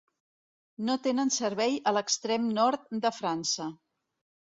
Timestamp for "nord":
2.59-2.93